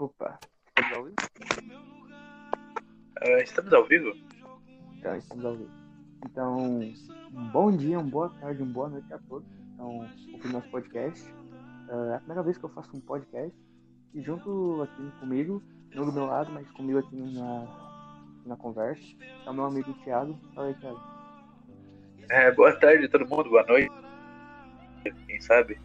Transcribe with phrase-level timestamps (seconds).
[0.00, 0.40] Opa,
[0.78, 1.14] estamos ao vivo?
[3.20, 4.12] Ah, estamos ao vivo?
[4.96, 5.70] Então, estamos ao vivo.
[6.24, 6.56] Então,
[7.34, 10.70] um bom dia, uma boa tarde, uma boa noite a todos que estão ouvindo nosso
[10.70, 11.34] podcast.
[11.90, 13.54] Ah, é a primeira vez que eu faço um podcast
[14.14, 15.62] e junto aqui comigo,
[15.94, 19.04] não do meu lado, mas comigo aqui na, na conversa,
[19.44, 20.34] é o meu amigo Thiago.
[20.54, 21.00] Fala aí, Thiago.
[22.30, 23.92] É, boa tarde todo mundo, boa noite.
[25.26, 25.78] Quem sabe?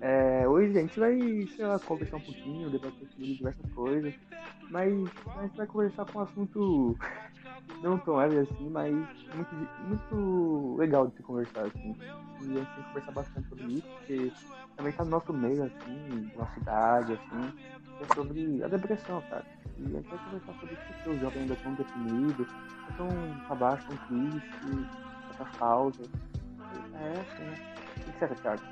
[0.00, 1.18] É, hoje a gente vai,
[1.56, 4.14] sei lá, conversar um pouquinho, debater sobre diversas coisas,
[4.70, 4.92] mas
[5.36, 6.96] a gente vai conversar com um assunto
[7.82, 8.92] não tão leve assim, mas
[9.34, 9.54] muito,
[9.86, 11.96] muito legal de se conversar, assim.
[12.42, 14.32] E a gente tem que conversar bastante sobre isso, porque
[14.76, 17.52] também tá no nosso meio, assim, na cidade, assim,
[18.00, 19.44] é sobre a depressão, cara.
[19.78, 22.46] E a gente vai conversar sobre isso, porque os jovens ainda estão deprimidos,
[22.90, 23.08] estão
[23.46, 24.86] pra baixo, estão tristes,
[25.30, 26.08] essas causas.
[26.94, 27.54] É assim, né?
[27.96, 28.62] O que você acha, Thiago?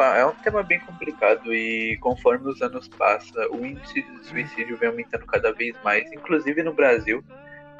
[0.00, 4.88] É um tema bem complicado e conforme os anos passam, o índice de suicídio vem
[4.88, 7.22] aumentando cada vez mais, inclusive no Brasil.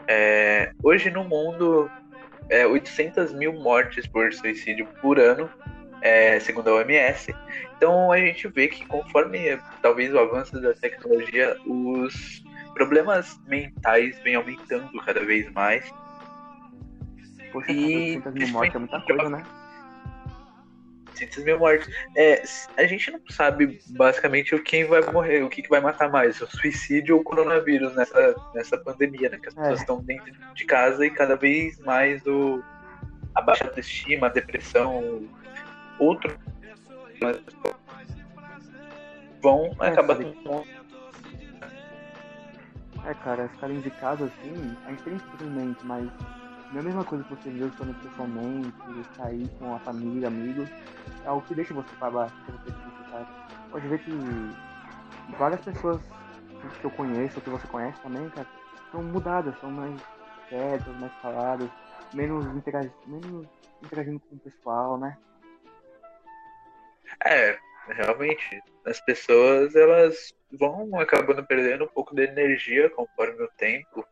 [0.06, 1.90] É, hoje no mundo,
[2.50, 5.48] é 800 mil mortes por suicídio por ano,
[6.02, 7.34] é, segundo a OMS.
[7.76, 12.42] Então a gente vê que conforme talvez o avanço da tecnologia, os
[12.74, 15.90] problemas mentais vêm aumentando cada vez mais.
[17.52, 19.46] Poxa, E- 800 mil mortes é muita coisa, né?
[21.12, 21.88] 800 mil mortes.
[22.16, 22.42] É,
[22.76, 26.40] a gente não sabe basicamente o quem vai morrer, o que, que vai matar mais,
[26.40, 29.38] o suicídio ou o coronavírus nessa, nessa pandemia, né?
[29.38, 29.60] Que as É.
[29.60, 32.62] pessoas estão dentro de casa e cada vez mais o,
[33.34, 35.28] a baixa autoestima, a depressão,
[35.98, 36.36] outro
[39.40, 40.66] vão É, acabar tomando
[43.04, 46.08] É, cara, ficar indicado assim, a gente tem isso em mente, mas
[46.72, 48.72] não é a mesma coisa que você ver estando pessoalmente,
[49.16, 50.68] sair com a família, amigos,
[51.24, 52.72] é algo que deixa você pra baixo, você
[53.10, 53.26] cara.
[53.70, 54.10] Pode ver que
[55.38, 56.00] várias pessoas
[56.80, 58.46] que eu conheço, que você conhece também, cara,
[58.90, 60.00] são mudadas, são mais
[60.48, 61.68] quietas, mais caladas,
[62.14, 63.46] menos, interagi menos
[63.82, 65.16] interagindo com o pessoal, né?
[67.24, 67.58] É,
[67.88, 74.06] realmente, as pessoas elas vão acabando perdendo um pouco de energia conforme o tempo.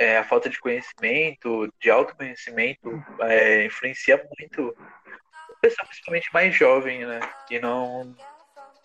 [0.00, 7.04] É, a falta de conhecimento, de autoconhecimento, é, influencia muito o pessoal, principalmente mais jovem,
[7.04, 7.20] né?
[7.46, 8.04] Que não,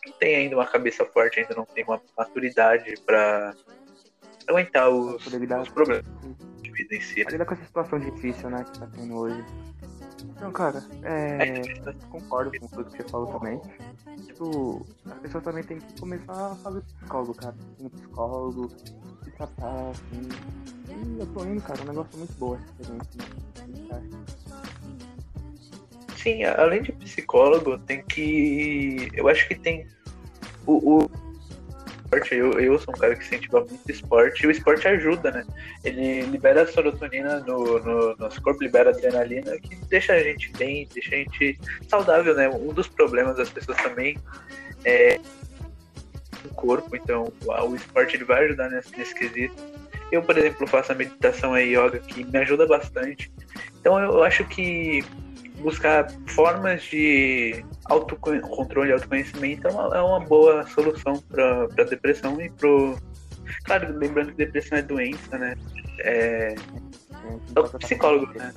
[0.06, 3.56] não tem ainda uma cabeça forte, ainda não tem uma maturidade para
[4.46, 6.06] aguentar os, os problemas
[6.62, 7.24] de vida em si.
[7.24, 9.46] Pra lidar com essa situação difícil, né, que tá tendo hoje.
[10.36, 11.62] Então, cara, é,
[12.10, 13.62] concordo com tudo que você falou também.
[14.26, 17.56] Tipo, as pessoas também têm que começar a fazer psicólogo, cara.
[17.80, 18.68] No psicólogo,
[19.36, 20.30] se tratar, assim.
[20.88, 23.28] E eu tô indo, cara, é um negócio muito bom essa experiência,
[23.68, 24.02] né?
[26.18, 29.12] Sim, além de psicólogo, tem que.
[29.14, 29.88] Eu acho que tem.
[30.66, 31.12] O, o
[32.06, 35.46] esporte, eu, eu sou um cara que incentiva muito esporte, e o esporte ajuda, né?
[35.84, 41.14] Ele libera serotonina no, no nosso corpo, libera adrenalina, que deixa a gente bem, deixa
[41.14, 42.50] a gente saudável, né?
[42.50, 44.18] Um dos problemas das pessoas também
[44.84, 45.20] é
[46.46, 49.56] o corpo, então o esporte ele vai ajudar nesse, nesse quesito.
[50.12, 53.32] Eu, por exemplo, faço a meditação e yoga que me ajuda bastante.
[53.80, 55.04] Então eu acho que
[55.60, 62.50] buscar formas de autocontrole autoconhecimento é uma, é uma boa solução para a depressão e
[62.50, 62.98] pro.
[63.64, 65.56] Claro, lembrando que depressão é doença, né?
[66.00, 66.56] É,
[67.26, 68.54] É, é o psicólogo, né?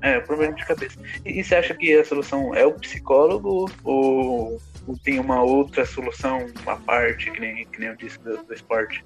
[0.00, 0.98] É, problema de cabeça.
[1.24, 4.60] E, e você acha que a solução é o psicólogo ou,
[5.04, 9.04] tem uma outra solução à parte, que nem, que nem eu disse do, do esporte?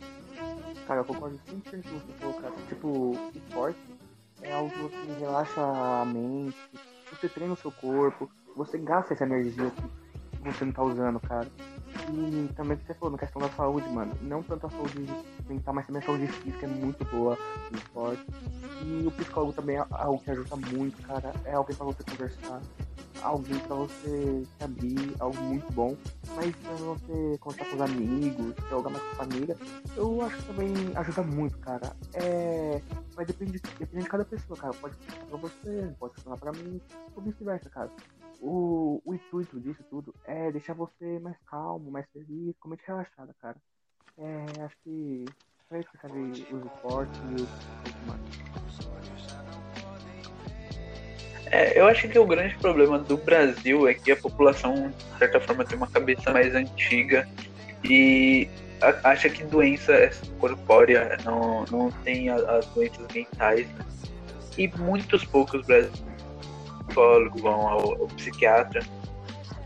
[0.86, 2.54] Cara, eu concordo 100% com você falou, cara.
[2.68, 3.78] Tipo, esporte
[4.42, 6.56] é algo que relaxa a mente,
[7.10, 11.48] você treina o seu corpo, você gasta essa energia que você não tá usando, cara.
[12.12, 14.12] E também você falou na questão da saúde, mano.
[14.22, 15.06] Não tanto a saúde
[15.48, 17.36] mental, mas também a saúde física é muito boa
[17.70, 18.24] no esporte.
[18.82, 21.32] E o psicólogo também é algo que ajuda muito, cara.
[21.44, 22.60] É alguém pra você conversar,
[23.22, 25.96] alguém pra você se abrir, algo muito bom.
[26.34, 29.56] Mas pra você conversar com os amigos, jogar mais com a família,
[29.96, 31.96] eu acho que também ajuda muito, cara.
[32.14, 32.80] É.
[33.16, 34.74] Mas depende, depende de cada pessoa, cara.
[34.74, 36.80] Pode funcionar pra você, pode funcionar pra mim,
[37.14, 37.90] ou vice-versa, cara.
[38.40, 43.34] O, o intuito disso tudo é deixar você mais calmo, mais feliz, com mente relaxada,
[43.40, 43.56] cara.
[44.18, 45.24] É, acho que
[45.70, 49.65] é isso que sabe os esportes e os humanos.
[51.50, 55.40] É, eu acho que o grande problema do Brasil é que a população, de certa
[55.40, 57.28] forma, tem uma cabeça mais antiga
[57.84, 58.48] e
[59.04, 63.66] acha que doença é corpórea, não, não tem as doenças mentais.
[63.68, 63.84] né?
[64.58, 66.04] E muitos poucos brasileiros
[67.40, 68.82] vão ao, ao psiquiatra.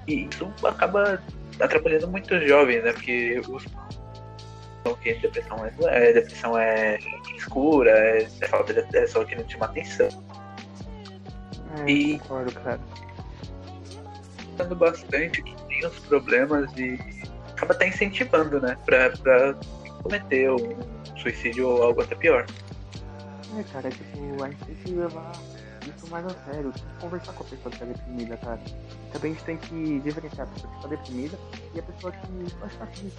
[0.07, 1.23] E isso acaba
[1.59, 2.93] atrapalhando muito os jovens, né?
[2.93, 3.65] Porque os
[5.03, 6.99] que depressão é, é, depressão é
[7.37, 10.09] escura, é, é falta de é só que não tinha atenção.
[11.79, 12.81] É, e concordo, cara.
[14.77, 16.99] bastante que tem os problemas e
[17.51, 19.55] acaba até incentivando, né, pra, pra
[20.03, 20.77] cometer um
[21.17, 22.47] suicídio ou algo até pior.
[23.59, 25.33] É, cara, tipo, a gente tem que levar
[25.89, 28.61] isso mais a sério, conversar com a pessoa que tá deprimida, cara.
[29.13, 31.39] Também a gente tem que diferenciar a pessoa que tá deprimida
[31.75, 33.15] e a pessoa que pode estar feliz.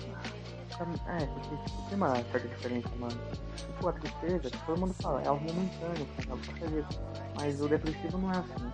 [0.81, 3.17] É, porque tipo, tem uma certa diferença, mano.
[3.55, 6.87] Tipo, a tristeza, que todo mundo fala, é algo momentâneo, é algo passageiro.
[7.35, 8.71] Mas o depressivo não é assim.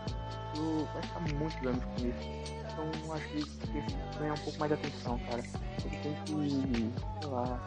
[0.54, 2.48] Tu vai ficar muitos anos com isso.
[2.72, 5.44] Então acho que tem que ganhar um pouco mais de atenção, cara.
[5.82, 7.60] Tem que, sei lá,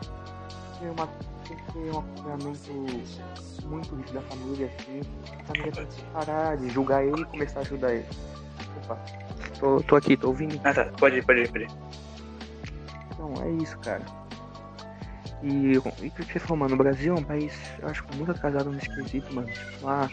[0.81, 1.07] ter uma,
[1.47, 2.73] tem que ter um acompanhamento
[3.67, 5.01] muito rígido da família, assim.
[5.39, 8.07] A família tem que parar de julgar ele e começar a ajudar ele.
[8.85, 8.97] Opa,
[9.59, 10.61] tô, tô aqui, tô ouvindo.
[10.65, 11.71] Ah tá, pode ir, pode ir, pode ir.
[13.13, 14.03] Então, é isso, cara.
[15.43, 18.31] E o que você falou, mano, o Brasil é um país, eu acho que muito
[18.31, 19.49] atrasado nesse quesito, mano.
[19.49, 20.11] Tipo, lá.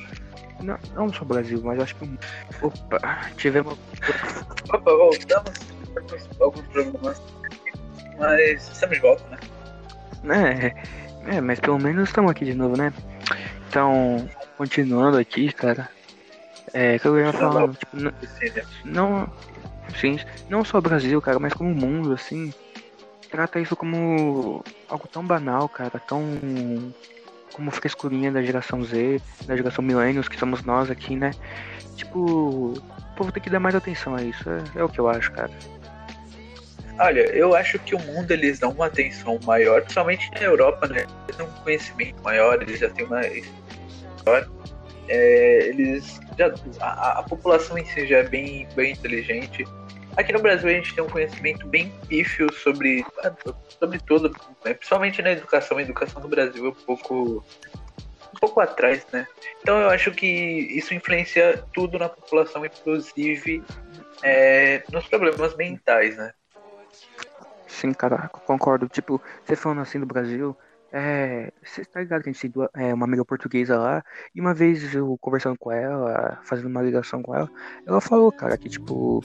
[0.62, 2.20] Não, não só o Brasil, mas eu acho que.
[2.62, 3.00] Opa,
[3.38, 3.78] tivemos.
[4.74, 5.52] Opa, voltamos.
[6.40, 7.22] Alguns problemas.
[8.18, 9.38] Mas estamos de volta, né?
[10.26, 10.74] É,
[11.36, 12.94] é, mas pelo menos estamos aqui de novo, né?
[13.70, 14.28] Então,
[14.58, 15.90] continuando aqui, cara.
[16.74, 18.12] É, que eu ia falar, tipo, não,
[18.84, 19.30] não,
[20.00, 20.20] sim,
[20.50, 22.54] não só o Brasil, cara, mas como o mundo, assim,
[23.32, 26.24] trata isso como algo tão banal, cara, tão
[27.54, 31.32] como frescurinha da geração Z, da geração Millennials, que somos nós aqui, né?
[31.96, 35.10] Tipo, o povo tem que dar mais atenção a isso, é, é o que eu
[35.10, 35.50] acho, cara.
[37.00, 41.06] Olha, eu acho que o mundo eles dão uma atenção maior, principalmente na Europa, né?
[41.26, 44.48] Eles têm um conhecimento maior, eles já têm uma história.
[45.08, 49.64] É, eles já, a, a, população em si já é bem, bem inteligente.
[50.18, 53.06] Aqui no Brasil a gente tem um conhecimento bem pífio sobre,
[53.80, 54.30] sobre tudo,
[54.66, 54.74] né?
[54.74, 55.78] principalmente na educação.
[55.78, 57.46] A educação do Brasil é um pouco,
[58.36, 59.28] um pouco atrás, né?
[59.62, 63.64] Então eu acho que isso influencia tudo na população, inclusive
[64.24, 66.34] é, nos problemas mentais, né?
[67.68, 68.88] Sim, cara, concordo.
[68.88, 70.56] Tipo, você falando assim do Brasil,
[70.92, 74.04] é, você tá ligado que a gente tem é, uma amiga portuguesa lá,
[74.34, 77.50] e uma vez eu conversando com ela, fazendo uma ligação com ela,
[77.86, 79.22] ela falou, cara, que tipo,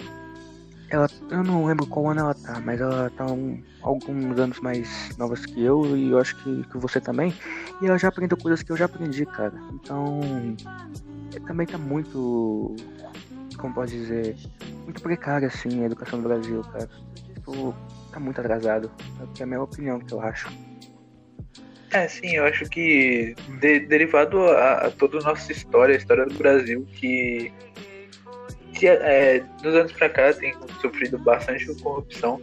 [0.91, 5.09] ela, eu não lembro qual ano ela tá, mas ela tá um, alguns anos mais
[5.17, 7.33] novas que eu e eu acho que, que você também.
[7.81, 9.55] E ela já aprendeu coisas que eu já aprendi, cara.
[9.73, 10.21] Então,
[11.47, 12.77] também tá muito,
[13.57, 14.37] como pode dizer,
[14.85, 16.89] muito precária assim a educação do Brasil, cara.
[17.43, 17.75] Tipo,
[18.13, 18.89] tá muito atrasado.
[19.39, 20.49] É a minha opinião que eu acho.
[21.91, 26.25] É, sim, eu acho que de, derivado a, a toda a nossa história, a história
[26.25, 27.53] do Brasil, que
[28.73, 32.41] que é, nos anos pra cá tem sofrido bastante corrupção,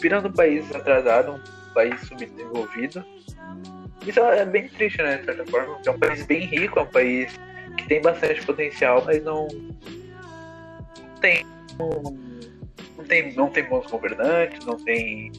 [0.00, 3.04] virando um país atrasado, um país subdesenvolvido.
[4.04, 5.78] Isso é bem triste, né, de certa forma.
[5.86, 7.32] É um país bem rico, é um país
[7.78, 9.46] que tem bastante potencial, mas não
[11.20, 11.46] tem
[12.96, 15.32] não tem não tem bons governantes, não tem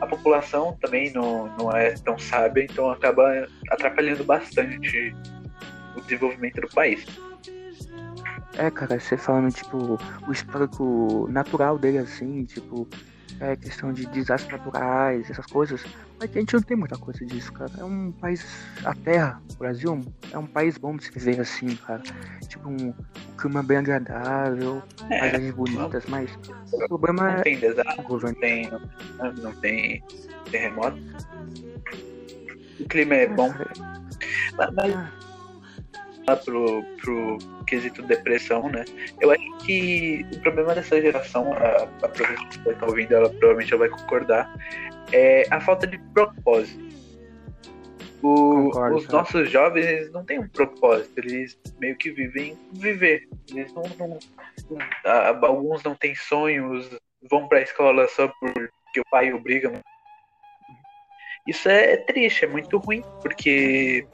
[0.00, 5.14] a população também não, não é tão sábia, então acaba atrapalhando bastante
[5.96, 7.04] o desenvolvimento do país.
[8.58, 12.86] É, cara, você falando, tipo, o histórico natural dele, assim, tipo,
[13.40, 15.82] é questão de desastres naturais, essas coisas.
[16.18, 17.70] Mas a gente não tem muita coisa disso, cara.
[17.78, 18.44] É um país,
[18.84, 22.02] a terra, o Brasil, é um país bom de se viver assim, cara.
[22.46, 26.30] Tipo, um, um clima bem agradável, é, paisagens bonitas, mas
[26.72, 27.42] o problema não é.
[27.42, 28.70] Tem desastre, não tem,
[29.42, 30.04] não tem
[30.50, 30.98] terremoto.
[32.78, 33.52] O clima é bom.
[34.56, 35.29] Mas, mas ah
[36.44, 38.84] pro, pro quesito depressão, né?
[39.20, 43.74] Eu acho que o problema dessa geração, a, a professora que está ouvindo, ela provavelmente
[43.74, 44.52] vai concordar,
[45.12, 46.90] é a falta de propósito.
[48.22, 53.26] O, Concordo, os nossos jovens não têm um propósito, eles meio que vivem viver.
[53.50, 54.18] Eles não, não,
[55.42, 56.90] alguns não têm sonhos,
[57.30, 59.72] vão para a escola só porque o pai obriga.
[61.46, 64.06] Isso é triste, é muito ruim, porque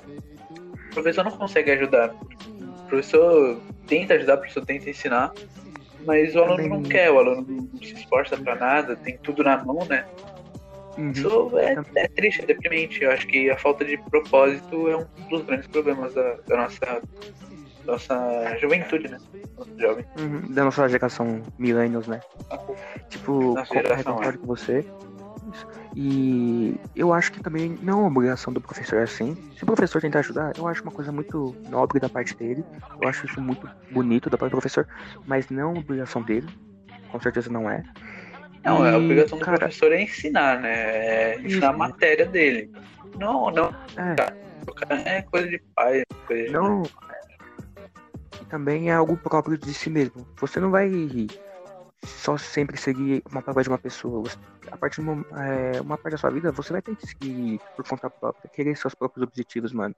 [0.96, 2.10] professor não consegue ajudar.
[2.10, 5.32] O professor tenta ajudar, o professor tenta ensinar,
[6.06, 9.62] mas o aluno não quer, o aluno não se esforça para nada, tem tudo na
[9.62, 10.06] mão, né?
[10.96, 11.10] Uhum.
[11.10, 13.02] Isso é, é, triste, é deprimente.
[13.02, 17.02] Eu acho que a falta de propósito é um dos grandes problemas da, da nossa,
[17.84, 19.18] nossa juventude, né?
[19.58, 20.06] Nosso jovem.
[20.18, 20.52] Uhum.
[20.52, 22.20] Da nossa geração millennials, né?
[23.10, 24.40] Tipo, nossa geração, concordo é.
[24.40, 24.86] com você.
[25.98, 29.34] E eu acho que também não é obrigação do professor assim.
[29.56, 32.62] Se o professor tentar ajudar, eu acho uma coisa muito nobre da parte dele.
[33.00, 34.86] Eu acho isso muito bonito da parte do professor,
[35.26, 36.46] mas não é obrigação dele.
[37.10, 37.82] com certeza não é.
[38.62, 40.72] Não, é a E, obrigação do cara, professor é ensinar, né?
[40.74, 41.78] É ensinar a Isso.
[41.78, 42.70] matéria dele.
[43.18, 43.74] Não, não.
[43.96, 46.50] É, É coisa de pai, coisa de...
[46.50, 46.82] não.
[48.42, 50.26] E também é algo próprio de si mesmo.
[50.38, 50.90] Você não vai
[52.06, 54.22] só sempre seguir uma palavra de uma pessoa.
[54.22, 54.36] Você-
[54.72, 57.60] a partir de uma, é, uma parte da sua vida, você vai ter que seguir
[57.76, 59.94] por conta própria, querer seus próprios objetivos, mano.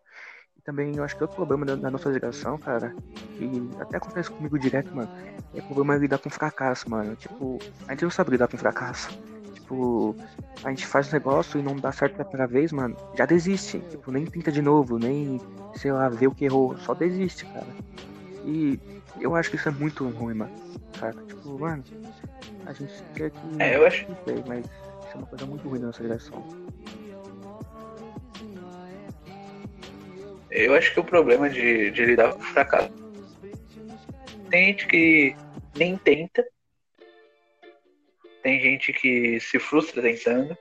[0.56, 2.94] E também eu acho que outro problema da, da nossa geração, cara,
[3.36, 5.10] que até acontece comigo direto, mano,
[5.54, 7.16] é o problema de lidar com fracasso, mano.
[7.16, 9.10] Tipo, a gente não sabe lidar com fracasso.
[9.54, 10.16] Tipo,
[10.62, 13.82] a gente faz um negócio e não dá certo pela primeira vez, mano, já desiste.
[13.82, 15.40] Tipo, nem tenta de novo, nem,
[15.74, 17.74] sei lá, vê o que errou, só desiste, cara.
[18.42, 18.78] E
[19.20, 20.52] eu acho que isso é muito ruim, mano.
[20.98, 21.84] Cara, tipo, mano,
[22.66, 23.62] a gente quer que.
[23.62, 26.44] É, eu acho- Não sei, mas isso é uma coisa muito ruim da nossa geração.
[30.50, 32.90] Eu acho que o problema de, de lidar com o fracasso.
[34.50, 35.36] Tem gente que
[35.76, 36.44] nem tenta.
[38.42, 40.56] Tem gente que se frustra tentando.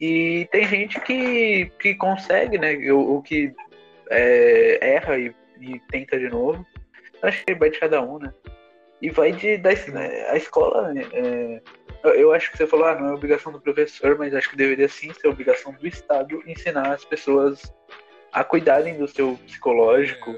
[0.00, 2.74] E tem gente que, que consegue, né?
[2.92, 3.54] O, o que
[4.10, 6.66] é, erra e, e tenta de novo.
[7.26, 8.32] Acho que vai de cada um, né?
[9.02, 9.58] E vai de.
[9.58, 10.92] Da, né, a escola.
[11.12, 11.60] é,
[12.04, 14.88] eu- acho que você falou, ah, não é obrigação do professor, mas acho que deveria
[14.88, 17.60] sim ser obrigação do Estado ensinar as pessoas
[18.32, 20.32] a cuidarem do seu psicológico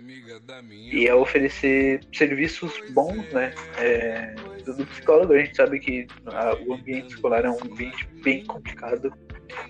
[0.92, 3.52] e a oferecer serviços bons, né?
[3.78, 8.44] É, do psicólogo, a gente sabe que a- o ambiente escolar é um ambiente bem
[8.46, 9.12] complicado,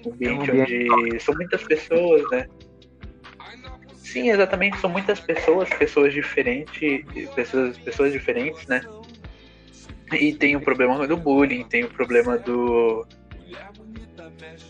[0.07, 2.47] um ambiente ambiente onde são muitas pessoas, né?
[4.13, 8.81] Sim, exatamente, são muitas pessoas, pessoas diferentes, pessoas, pessoas diferentes, né?
[10.13, 13.07] E tem o problema do bullying, tem o problema do.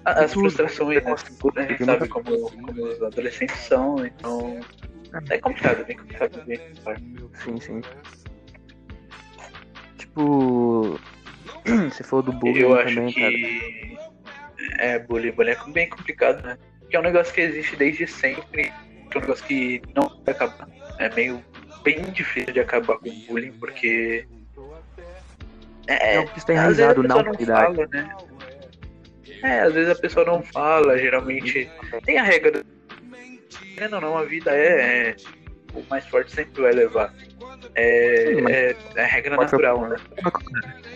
[0.05, 0.51] As tudo.
[0.51, 1.13] frustrações, né?
[1.13, 4.61] A gente Tem sabe como, como os adolescentes são, então.
[5.31, 6.41] É complicado, é bem complicado.
[6.41, 7.31] Complicado.
[7.45, 7.81] Sim, sim.
[9.99, 10.99] Tipo.
[11.91, 13.31] Você falou do bullying Eu acho também, cara.
[13.31, 13.99] que.
[14.81, 16.59] É, bullying, bullying é bem complicado, né?
[16.91, 18.73] Que é um negócio que existe desde sempre,
[19.17, 20.69] é um negócio que não vai acabar.
[20.99, 21.43] É meio
[21.83, 24.27] bem difícil de acabar com o bullying, porque.
[25.87, 27.77] É É, algo que está às vezes a enraizado na pessoa não autoridade.
[27.77, 28.17] fala, né?
[29.43, 31.71] É, às vezes a pessoa não fala, geralmente.
[32.05, 32.51] Tem a regra.
[32.51, 32.67] do-
[33.75, 35.11] Querendo ou não, a vida é.
[35.11, 35.17] é,
[35.75, 37.15] O mais forte sempre vai levar.
[37.75, 39.97] É, Sim, é, é regra natural, né?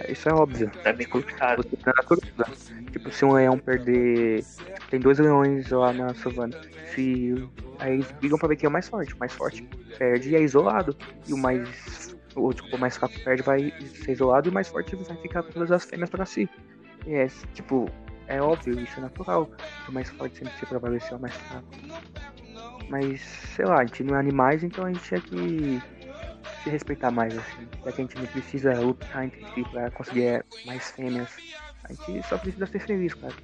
[0.08, 0.70] Isso é óbvio.
[0.84, 1.62] É bem complicado.
[1.62, 2.44] Você tá na natureza.
[2.90, 4.44] Tipo, se um leão perder.
[4.90, 6.58] tem dois leões lá na savana.
[6.94, 7.34] Se.
[7.78, 9.14] Aí eles brigam pra ver quem é o mais forte.
[9.14, 9.62] O mais forte
[9.98, 10.96] perde e é isolado.
[11.26, 12.16] E o mais.
[12.34, 13.72] O, tipo, o mais fraco perde vai
[14.04, 16.48] ser isolado e o mais forte vai ficar com todas as fêmeas pra si.
[17.06, 17.90] E é, tipo,
[18.26, 19.50] é óbvio, isso é natural.
[19.88, 21.66] O mais forte sempre se prevalecer ao mais fraco.
[22.88, 23.20] Mas,
[23.54, 25.82] sei lá, a gente não é animais, então a gente tinha que
[26.62, 27.68] se respeitar mais, assim.
[27.84, 31.30] Já que a gente não precisa lutar entre si pra conseguir mais fêmeas.
[31.84, 33.34] A gente só precisa ser feliz, cara.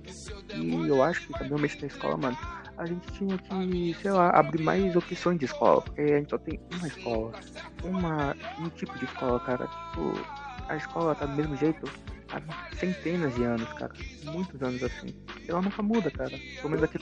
[0.55, 2.39] E eu acho que também o mês da escola, mano,
[2.77, 5.83] a gente tinha que, sei lá, abrir mais opções de escola.
[5.83, 7.33] Porque a gente só tem uma escola.
[7.83, 9.67] Uma, um tipo de escola, cara.
[9.67, 10.13] Tipo,
[10.69, 11.91] a escola tá do mesmo jeito
[12.31, 13.93] há centenas de anos, cara.
[14.25, 15.09] Muitos anos assim.
[15.49, 16.31] Ela nunca muda, cara.
[16.57, 16.99] Pelo menos aqui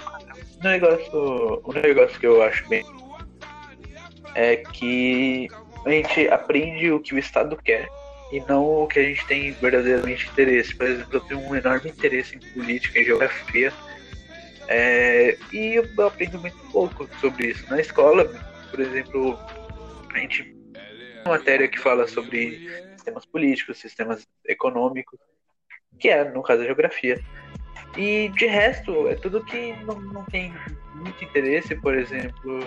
[0.59, 2.85] Um negócio, um negócio que eu acho bem
[4.37, 5.49] é que
[5.87, 7.89] a gente aprende o que o Estado quer
[8.33, 10.75] e não o que a gente tem verdadeiramente interesse.
[10.75, 13.73] Por exemplo, eu tenho um enorme interesse em política, em geografia,
[14.69, 17.65] é, e eu aprendo muito pouco sobre isso.
[17.71, 18.25] Na escola,
[18.69, 19.39] por exemplo,
[20.13, 25.21] a gente tem uma matéria que fala sobre sistemas políticos, sistemas econômicos,
[26.01, 27.23] que é, no caso, a geografia.
[27.97, 30.53] E de resto, é tudo que não, não tem
[30.97, 32.59] muito interesse, por exemplo,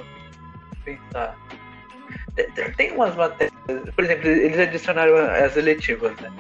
[0.86, 1.38] pensar.
[2.76, 3.54] Tem- umas matérias,
[3.96, 6.32] por exemplo, eles adicionaram as eletivas, né?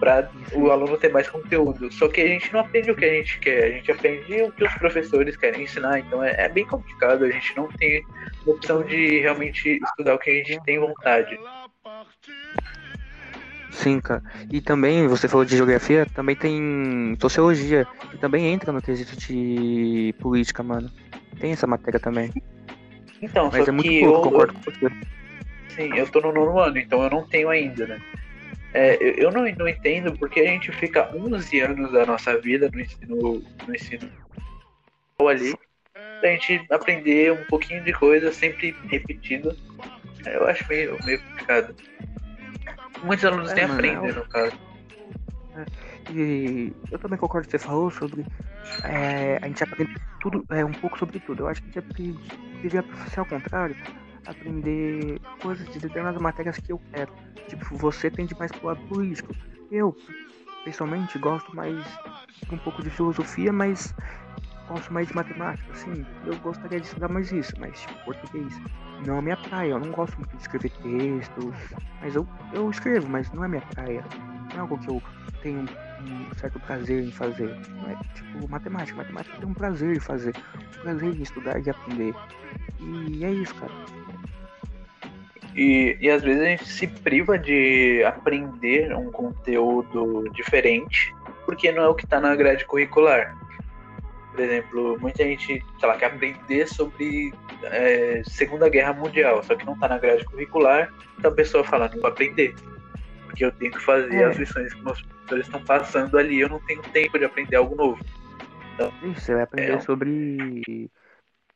[0.00, 1.92] Pra o aluno ter mais conteúdo.
[1.92, 4.52] Só que a gente não aprende o que a gente quer, a gente aprende o
[4.52, 6.00] que os professores querem ensinar.
[6.00, 8.04] Então é, é bem complicado, a gente não tem
[8.44, 11.38] opção de realmente estudar o que a gente tem vontade.
[13.70, 14.22] Sim, cara.
[14.50, 20.14] E também, você falou de geografia, também tem sociologia, que também entra no quesito de
[20.20, 20.90] política, mano.
[21.40, 22.32] Tem essa matéria também.
[23.20, 24.92] Então, Mas só é muito que pouco, eu, concordo com você.
[25.74, 27.98] Sim, eu tô no nono ano, então eu não tenho ainda, né?
[28.74, 32.70] É, eu eu não, não entendo porque a gente fica 11 anos da nossa vida
[32.72, 34.10] no ensino, no ensino
[35.28, 35.54] ali,
[36.20, 39.56] pra gente aprender um pouquinho de coisa sempre repetido.
[40.26, 41.74] Eu acho meio, meio complicado.
[43.02, 44.56] Muitos alunos É, nem aprendem, é o- no caso.
[46.10, 48.24] E eu também concordo com o que você falou sobre.
[48.84, 51.42] é, a gente aprende tudo, é, um pouco sobre tudo.
[51.44, 52.14] Eu acho que a gente
[52.62, 53.76] devia ser ao contrário.
[54.26, 57.12] Aprender coisas de determinadas matérias que eu quero.
[57.48, 59.34] Tipo, você tende mais pro lado político.
[59.70, 59.96] Eu,
[60.64, 61.84] pessoalmente, gosto mais
[62.50, 63.94] um pouco de filosofia, mas
[64.68, 66.04] gosto mais de matemática, assim.
[66.24, 68.60] Eu gostaria de estudar mais isso, mas tipo, português
[69.06, 69.72] não é minha praia.
[69.72, 71.54] Eu não gosto muito de escrever textos,
[72.00, 74.04] mas eu, eu escrevo, mas não é minha praia.
[74.50, 75.02] Não é algo que eu
[75.42, 77.54] tenho um certo prazer em fazer.
[77.70, 78.96] Não é tipo matemática.
[78.96, 82.14] Matemática tem um prazer em fazer, um prazer em estudar e aprender.
[82.80, 83.72] E é isso, cara.
[85.54, 91.82] E, e às vezes a gente se priva de aprender um conteúdo diferente porque não
[91.82, 93.36] é o que está na grade curricular.
[94.30, 99.66] Por exemplo, muita gente, sei lá, quer aprender sobre é, Segunda Guerra Mundial, só que
[99.66, 102.54] não está na grade curricular, então a pessoa fala, não vou aprender,
[103.26, 104.24] porque eu tenho que fazer é.
[104.24, 107.74] as lições que meus professores estão passando ali, eu não tenho tempo de aprender algo
[107.74, 108.02] novo.
[108.74, 109.80] Então, Isso, você vai aprender é...
[109.80, 110.90] sobre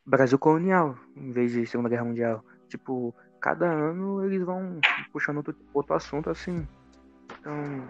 [0.05, 2.45] Brasil colonial, em vez de Segunda Guerra Mundial.
[2.69, 3.15] Tipo,
[3.47, 4.81] cada ano eles vão
[5.13, 6.67] puxando outro, outro assunto assim.
[7.39, 7.89] Então,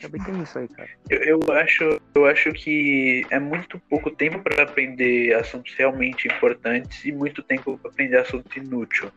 [0.00, 0.88] também tem isso aí, cara.
[1.08, 7.04] Eu, eu, acho, eu acho que é muito pouco tempo para aprender assuntos realmente importantes
[7.04, 9.08] e muito tempo para aprender assunto inútil.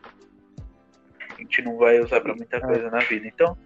[1.28, 2.60] A gente não vai usar para muita é.
[2.60, 3.26] coisa na vida.
[3.26, 3.58] Então,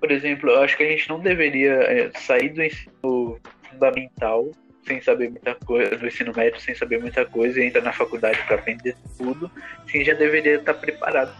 [0.00, 3.38] por exemplo, eu acho que a gente não deveria é, sair do ensino
[3.70, 4.50] fundamental
[4.86, 8.42] sem saber muita coisa, do ensino médio sem saber muita coisa e entrar na faculdade
[8.46, 9.50] para aprender tudo,
[9.86, 11.32] sim, já deveria estar preparado.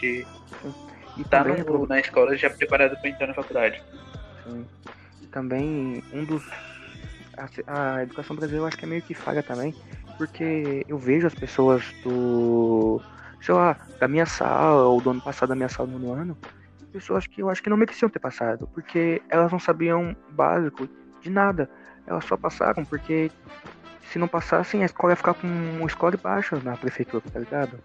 [0.00, 0.26] De
[1.16, 3.82] e tá no, na escola já preparado para entrar na faculdade.
[4.44, 4.64] Sim.
[5.32, 6.48] Também um dos
[7.36, 9.74] a, a, educação brasileira eu acho que é meio que falha também,
[10.16, 13.00] porque eu vejo as pessoas do
[13.40, 16.36] sei lá, da minha sala ou do ano passado da minha sala no ano,
[16.92, 20.88] pessoas que eu acho que não mereciam ter passado, porque elas não sabiam básico
[21.28, 21.70] de nada.
[22.06, 23.30] Elas só passaram porque
[24.10, 27.78] se não passassem a escola ia ficar com um score baixo na prefeitura, tá ligado?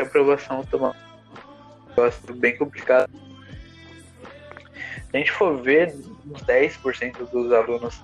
[0.00, 3.10] que a aprovação toma um negócio bem complicado.
[3.12, 5.94] Se a gente for ver,
[6.26, 8.02] uns 10% dos alunos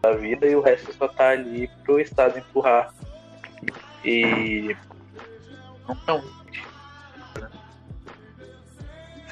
[0.00, 2.92] da vida e o resto só tá ali pro Estado empurrar.
[4.04, 4.76] E.
[5.86, 6.24] Não tão.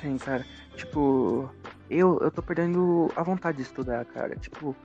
[0.01, 0.47] Sim, cara.
[0.77, 1.51] Tipo,
[1.90, 4.37] eu, eu tô perdendo a vontade de estudar, cara.
[4.37, 4.76] Tipo,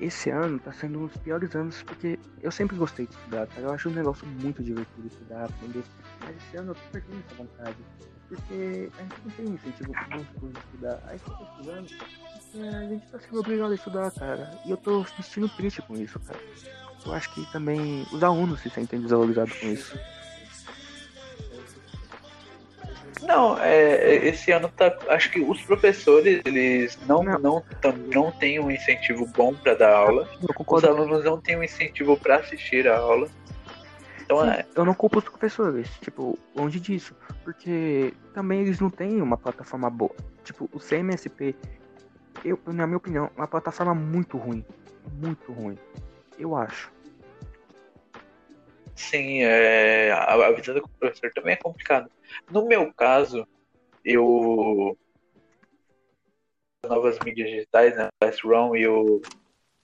[0.00, 3.62] esse ano tá sendo um dos piores anos porque eu sempre gostei de estudar, cara.
[3.62, 5.84] Eu acho um negócio muito divertido estudar, aprender.
[6.20, 7.76] Mas esse ano eu tô perdendo essa vontade.
[8.28, 11.02] Porque a gente não tem incentivo bom de estudar.
[11.06, 11.88] Aí que eu estudando,
[12.56, 14.50] é, a gente tá sendo obrigado a estudar, cara.
[14.64, 16.40] E eu tô sentindo triste com isso, cara.
[17.06, 19.96] Eu acho que também os alunos se sentem desvalorizados com isso.
[23.26, 24.96] Não, é, esse ano tá.
[25.08, 27.38] Acho que os professores eles não, não.
[27.38, 27.64] não,
[28.12, 30.28] não têm um incentivo bom para dar aula.
[30.66, 33.28] Os alunos não têm um incentivo para assistir a aula.
[34.20, 34.66] Então, Sim, é...
[34.74, 37.14] Eu não culpo os professores, tipo, longe disso.
[37.42, 40.14] Porque também eles não têm uma plataforma boa.
[40.42, 41.54] Tipo, o CMSP,
[42.44, 44.64] eu, na minha opinião, é uma plataforma muito ruim.
[45.12, 45.78] Muito ruim.
[46.38, 46.92] Eu acho.
[48.94, 52.08] Sim, é, a, a vida do professor também é complicada.
[52.50, 53.46] No meu caso,
[54.04, 54.96] eu
[56.86, 59.22] novas mídias digitais, né, o Classroom e o,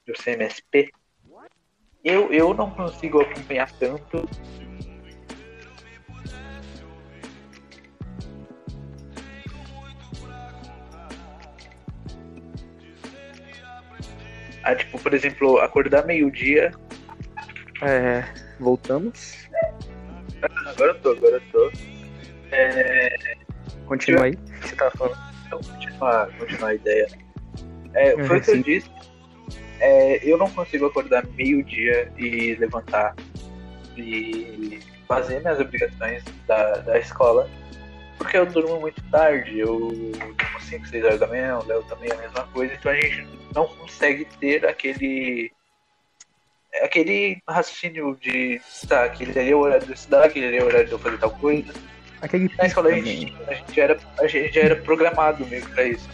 [0.06, 0.90] e o CMSP,
[2.04, 4.22] eu, eu não consigo acompanhar tanto
[14.62, 16.70] Ah, tipo, por exemplo, acordar meio-dia.
[17.82, 18.22] É,
[18.58, 19.48] voltamos.
[20.66, 21.99] Agora eu tô, agora eu tô.
[22.52, 23.36] É...
[23.86, 24.38] Continua aí.
[24.60, 25.18] Você tava falando?
[25.46, 27.08] Então, continuar, continuar a ideia.
[27.94, 28.90] É, foi o que eu disse.
[29.80, 33.14] É, eu não consigo acordar meio-dia e levantar
[33.96, 37.50] e fazer minhas obrigações da, da escola,
[38.16, 39.58] porque eu durmo muito tarde.
[39.58, 42.92] Eu durmo 5, 6 horas da manhã, o Léo também é a mesma coisa, então
[42.92, 45.50] a gente não consegue ter aquele
[46.82, 50.66] aquele raciocínio de tá, aquele ali é o horário de estudar, aquele ali é o
[50.66, 51.72] horário de eu fazer tal coisa.
[52.22, 55.70] Aquele Na escola a gente, a gente, já era, a gente já era programado mesmo
[55.70, 56.08] pra isso.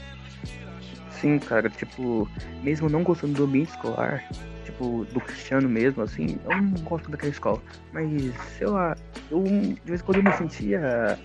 [1.10, 2.28] Sim, cara, tipo,
[2.62, 4.22] mesmo não gostando do ambiente escolar,
[4.64, 7.62] tipo, do Cristiano mesmo, assim, eu não gosto daquela escola.
[7.92, 8.10] Mas,
[8.58, 8.96] sei lá,
[9.30, 11.18] eu de vez em quando eu me sentia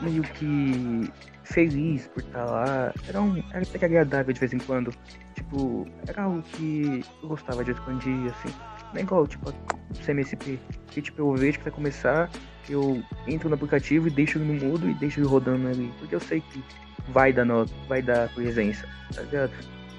[0.00, 1.10] meio que
[1.42, 2.92] feliz por estar lá.
[3.08, 4.94] Era, um, era até agradável de vez em quando.
[5.34, 8.54] Tipo, era algo que eu gostava de expandir, assim.
[8.96, 10.58] É igual, tipo, o CMSP.
[10.88, 12.30] Que, tipo, eu vejo que vai começar,
[12.68, 15.92] eu entro no aplicativo e deixo ele no mudo e deixo ele rodando ali.
[15.98, 16.62] Porque eu sei que
[17.08, 19.52] vai dar nota, vai dar presença, tá ligado?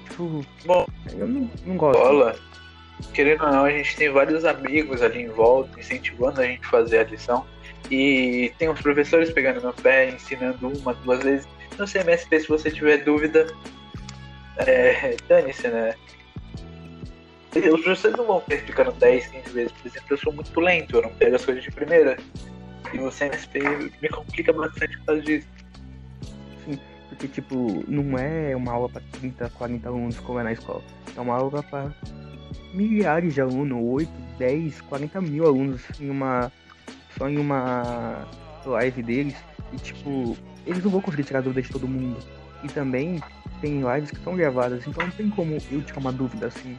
[0.08, 2.00] Tipo, Bom, eu não, não gosto.
[2.00, 2.36] Bola.
[3.12, 6.70] querendo ou não, a gente tem vários amigos ali em volta, incentivando a gente a
[6.70, 7.46] fazer a lição.
[7.90, 11.48] E tem uns professores pegando no pé, ensinando uma, duas vezes.
[11.78, 13.46] No CMSP, se você tiver dúvida,
[14.58, 15.94] é, dane-se, né?
[17.54, 19.72] Os professores não vão explicando 10, 15 vezes.
[19.72, 22.16] Por exemplo, eu sou muito lento, eu não pego as coisas de primeira.
[22.92, 23.60] E o CMSP
[24.00, 25.46] me complica bastante por causa disso.
[26.64, 30.82] Sim, porque, tipo, não é uma aula para 30, 40 alunos como é na escola.
[31.16, 31.92] É uma aula para
[32.72, 36.52] milhares de alunos, 8, 10, 40 mil alunos em uma.
[37.16, 38.26] só em uma
[38.64, 39.36] live deles.
[39.72, 42.18] E tipo, eles não vão conseguir tirar dúvida de todo mundo.
[42.62, 43.20] E também
[43.60, 46.78] tem lives que são gravadas, então não tem como eu tirar uma dúvida assim.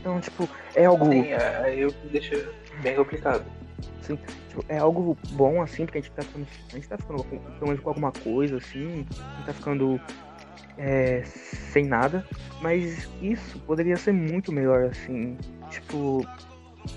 [0.00, 1.10] Então, tipo, é algo.
[1.10, 2.34] Sim, é, aí eu deixo
[2.82, 3.44] bem complicado.
[4.02, 6.46] Sim, tipo, é algo bom assim, porque a gente tá ficando.
[6.72, 10.00] A gente tá ficando com, pelo menos com alguma coisa, assim, a gente tá ficando
[10.78, 12.24] é, sem nada,
[12.60, 15.36] mas isso poderia ser muito melhor, assim,
[15.68, 16.26] tipo,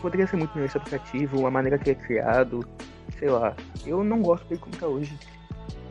[0.01, 2.65] poderia ser muito melhor esse aplicativo, a maneira que é criado,
[3.19, 3.55] sei lá.
[3.85, 5.17] Eu não gosto dele como tá hoje.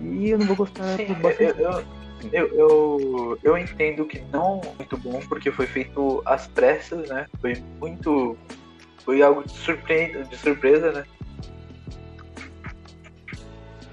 [0.00, 1.60] E eu não vou gostar Sim, por bastante.
[1.60, 1.84] eu, eu,
[2.30, 7.26] eu, eu, eu entendo que não muito bom, porque foi feito às pressas, né?
[7.40, 8.36] Foi muito.
[9.04, 10.24] Foi algo de, surpre...
[10.24, 11.04] de surpresa, né?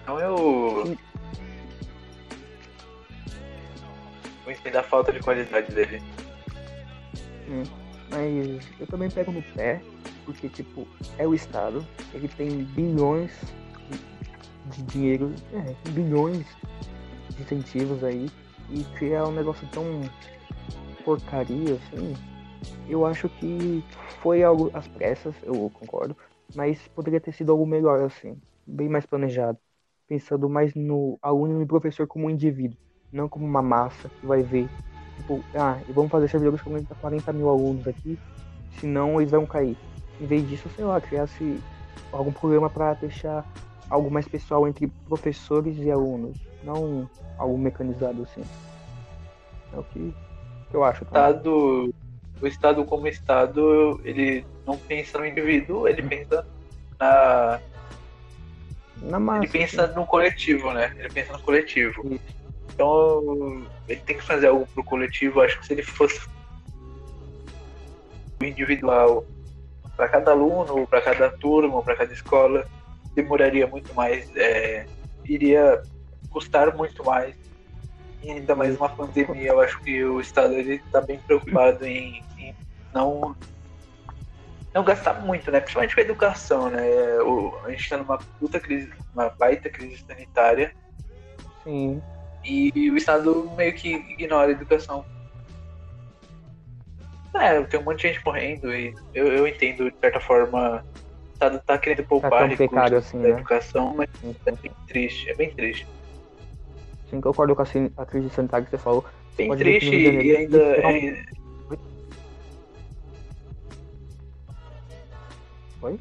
[0.02, 0.98] Então eu.
[4.46, 6.02] Eu entendo a falta de qualidade dele.
[8.10, 9.82] Mas eu também pego no pé,
[10.26, 10.88] porque, tipo,
[11.18, 13.32] é o Estado, ele tem bilhões
[14.66, 16.46] de dinheiro, é, bilhões
[17.40, 18.30] incentivos aí,
[18.72, 20.02] e criar um negócio tão
[21.04, 22.14] porcaria assim,
[22.88, 23.84] eu acho que
[24.22, 26.16] foi algo às pressas, eu concordo,
[26.56, 29.58] mas poderia ter sido algo melhor assim, bem mais planejado,
[30.08, 32.78] pensando mais no aluno e no professor como um indivíduo,
[33.12, 34.68] não como uma massa que vai ver,
[35.18, 38.18] tipo, ah, vamos fazer servidores com 40 mil alunos aqui,
[38.80, 39.78] senão eles vão cair.
[40.20, 41.60] Em vez disso, sei lá, criasse
[42.12, 43.46] algum programa para deixar
[43.90, 48.44] algo mais pessoal entre professores e alunos, não algo mecanizado assim.
[49.74, 50.14] É o que,
[50.70, 51.06] que eu acho.
[51.06, 51.30] Tá?
[51.30, 51.94] Estado,
[52.42, 56.46] o Estado como Estado, ele não pensa no indivíduo, ele pensa
[57.00, 57.60] na.
[59.02, 59.44] Na massa.
[59.44, 59.96] Ele pensa assim.
[59.96, 60.94] no coletivo, né?
[60.98, 62.06] Ele pensa no coletivo.
[62.14, 62.40] Isso.
[62.74, 65.42] Então, ele tem que fazer algo pro coletivo.
[65.42, 66.20] Acho que se ele fosse
[68.42, 69.26] individual
[69.98, 72.66] para cada aluno, para cada turma, para cada escola,
[73.16, 74.86] demoraria muito mais, é,
[75.26, 75.82] iria
[76.30, 77.36] custar muito mais.
[78.22, 82.54] E ainda mais uma pandemia, eu acho que o Estado está bem preocupado em, em
[82.94, 83.36] não
[84.74, 85.60] não gastar muito, né?
[85.60, 86.82] Principalmente com a educação, né?
[87.22, 90.74] O, a gente está numa puta crise, uma baita crise sanitária
[91.64, 92.02] Sim.
[92.44, 95.06] e o Estado meio que ignora a educação.
[97.34, 100.84] É, tem um monte de gente morrendo e eu, eu entendo, de certa forma,
[101.40, 103.36] Estado tá querendo poupar tão recursos assim, da né?
[103.36, 105.88] educação, mas Sim, é bem triste, é bem triste.
[107.10, 109.06] Sim, concordo com a, crise sanitária que você falou.
[109.38, 110.60] Bem ver que triste e ainda.
[110.76, 111.24] é-
[115.82, 115.98] Oi?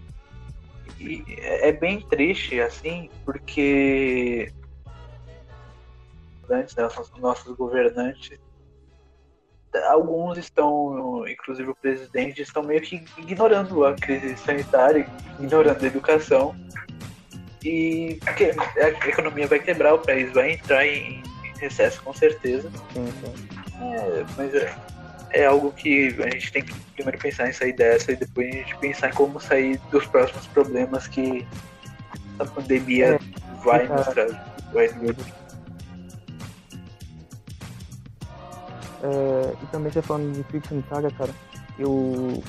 [0.98, 4.52] E é é bem triste, assim, porque
[6.50, 8.36] antes, né, nossos, nossos governantes,
[9.88, 16.54] alguns estão, inclusive o presidente, estão meio que ignorando a crise sanitária, ignorando a educação.
[17.64, 21.22] E porque a economia vai quebrar, o país vai entrar em,
[21.58, 22.70] recesso com certeza.
[22.92, 23.48] Sim, sim.
[23.80, 24.74] É, mas é,
[25.30, 28.52] é algo que a gente tem que primeiro pensar em sair dessa e depois a
[28.52, 31.46] gente pensar em como sair dos próximos problemas que
[32.38, 34.40] a pandemia É, vai nos trazer.
[34.72, 34.88] Vai
[39.02, 41.30] É, e também você falando de crise sanitária, cara,
[41.78, 42.42] eu,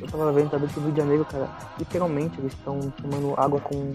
[0.00, 3.60] eu tava vendo também que no Rio de Janeiro, cara, literalmente eles estão tomando água
[3.60, 3.94] com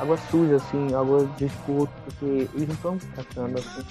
[0.00, 3.84] água suja, assim, água de esgoto, porque eles não estão tratando, assim.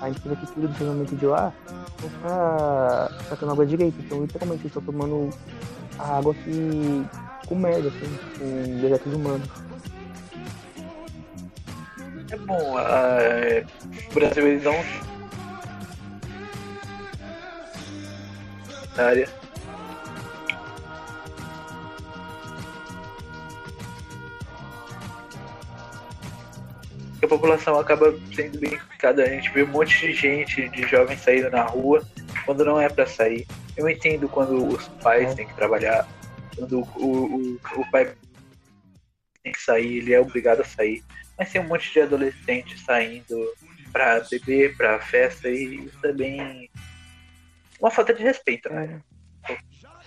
[0.00, 1.52] A empresa que cuida do saneamento de lá
[2.00, 5.30] não tá tratando água direito, então literalmente eles estão tomando
[5.98, 7.04] a água que
[7.48, 9.48] com merda, assim, com dejetos humanos.
[12.30, 13.64] É bom, é,
[14.10, 14.74] o Brasil eles não.
[27.22, 29.22] A população acaba sendo bem complicada.
[29.22, 32.04] A gente vê um monte de gente, de jovens saindo na rua,
[32.44, 33.46] quando não é pra sair.
[33.76, 36.08] Eu entendo quando os pais têm que trabalhar,
[36.56, 38.12] quando o, o, o pai
[39.42, 41.04] tem que sair, ele é obrigado a sair.
[41.38, 43.54] Mas tem um monte de adolescentes saindo
[43.92, 46.70] pra beber, pra festa, e isso é bem.
[47.80, 49.02] Uma falta de respeito, né?
[49.48, 49.58] É,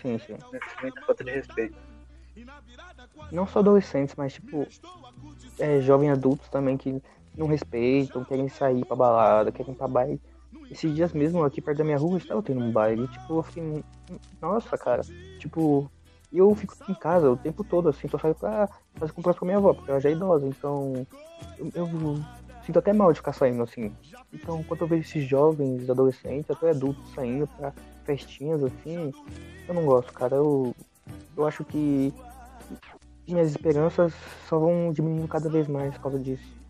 [0.02, 0.36] Sim, sim.
[0.82, 1.76] Muita falta de respeito.
[3.32, 4.68] Não só adolescentes, mas tipo,
[5.60, 7.02] é, jovens adultos também que
[7.38, 10.22] não respeitam, querem sair pra balada, querem ir pra baile.
[10.70, 13.08] Esses dias mesmo, aqui perto da minha rua, estava tendo um baile.
[13.08, 13.84] Tipo, eu fiquei.
[14.42, 15.02] Nossa, cara.
[15.40, 15.90] Tipo,
[16.32, 19.48] eu fico em casa o tempo todo, assim, só saio pra fazer compras com a
[19.48, 21.06] minha avó, porque ela já é idosa, então.
[21.58, 21.88] Eu, eu
[22.66, 23.96] sinto até mal de ficar saindo, assim.
[24.34, 27.74] Então, quando eu vejo esses jovens, adolescentes, até adultos saindo pra
[28.06, 29.12] festinhas, assim,
[29.68, 30.36] eu não gosto, cara.
[30.36, 30.76] Eu,
[31.36, 32.14] eu acho que
[33.28, 34.14] minhas esperanças
[34.48, 36.62] só vão diminuindo cada vez mais por causa disso.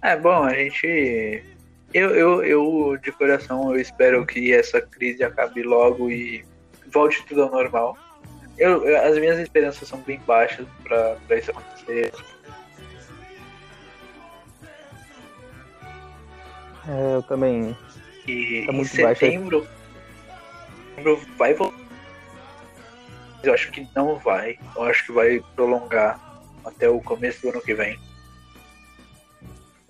[0.00, 1.44] É bom, a gente.
[1.92, 6.44] Eu, eu, eu, de coração, eu espero que essa crise acabe logo e
[6.92, 7.96] volte tudo ao normal.
[8.58, 12.12] Eu, eu as minhas esperanças são bem baixas para isso acontecer.
[16.88, 17.76] É, eu também.
[18.26, 19.66] E tá em setembro,
[20.88, 21.78] setembro vai voltar.
[23.42, 24.58] Eu acho que não vai.
[24.74, 26.20] Eu acho que vai prolongar
[26.64, 27.98] até o começo do ano que vem.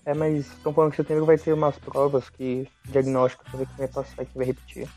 [0.04, 3.76] É, mas estão falando que setembro vai ter umas provas que diagnóstico pra ver quem
[3.76, 4.88] vai passar e quem vai repetir.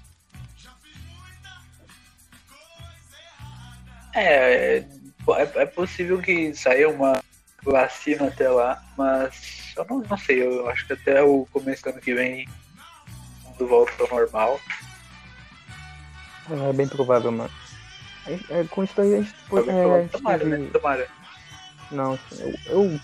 [4.13, 4.85] É, é,
[5.55, 7.21] é possível que saia uma
[7.63, 11.89] vacina até lá, mas eu não, não sei, eu acho que até o começo do
[11.89, 12.47] ano que vem
[13.57, 14.59] tudo volta ao normal.
[16.49, 17.51] É bem provável, mano.
[18.49, 19.69] É, com isso aí a gente pode.
[19.69, 20.69] É, tomara, né?
[20.71, 21.07] Tomara.
[21.91, 22.99] Não, eu, eu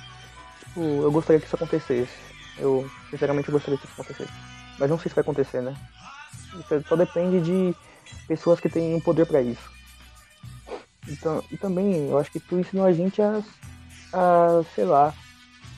[0.78, 2.14] Tipo, eu gostaria que isso acontecesse.
[2.60, 4.32] Eu, sinceramente, eu gostaria que isso acontecesse.
[4.78, 5.76] Mas não sei se vai acontecer, né?
[6.60, 7.76] Isso só depende de
[8.28, 9.72] pessoas que têm o poder para isso.
[11.08, 13.42] Então, e também, eu acho que tu ensinou a gente a,
[14.14, 15.14] a sei lá,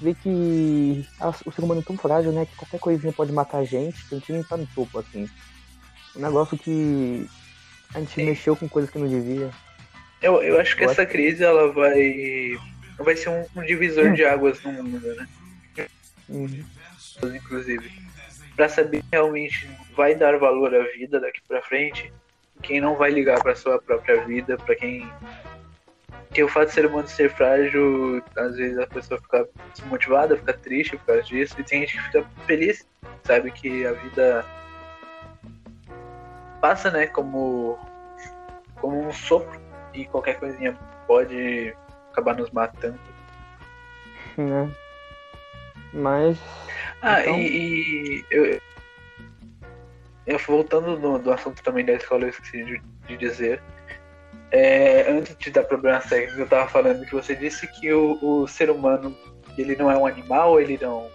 [0.02, 2.46] ver que a, o ser humano é tão frágil, né?
[2.46, 5.30] Que qualquer coisinha pode matar a gente, que a gente nem tá no topo, assim.
[6.16, 7.30] Um negócio que
[7.94, 9.52] a gente mexeu com coisas que não devia.
[10.22, 11.12] Eu, eu acho que eu essa acho...
[11.12, 12.58] crise, ela vai
[12.98, 15.28] vai ser um, um divisor de águas no mundo, né?
[16.28, 16.64] Uhum.
[17.24, 17.92] Inclusive.
[18.56, 22.12] para saber realmente vai dar valor à vida daqui para frente,
[22.62, 25.12] quem não vai ligar para sua própria vida, para quem
[26.32, 30.54] que o fato de ser humano ser frágil, às vezes a pessoa fica desmotivada, fica
[30.54, 32.88] triste por causa disso, e tem gente que fica feliz,
[33.24, 34.46] sabe que a vida
[36.62, 37.80] passa, né, como
[38.76, 39.60] como um sopro
[39.94, 41.76] e qualquer coisinha pode
[42.12, 43.00] acabar nos matando.
[44.38, 44.70] Né?
[45.94, 46.38] Mas.
[47.02, 47.38] Ah, então...
[47.38, 48.62] e, e eu,
[50.30, 53.62] eu, voltando no, do assunto também da escola, eu esqueci de, de dizer.
[54.52, 58.48] É, antes de dar problemas técnicos, eu tava falando que você disse que o, o
[58.48, 59.16] ser humano
[59.58, 61.10] ele não é um animal, ele não.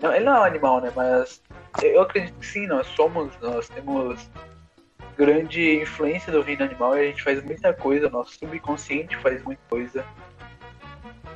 [0.00, 0.92] Não, ele não é um animal, né?
[0.94, 1.42] Mas
[1.82, 4.30] eu acredito que sim, nós somos, nós temos
[5.16, 9.60] grande influência do reino animal e a gente faz muita coisa, nosso subconsciente faz muita
[9.68, 10.04] coisa.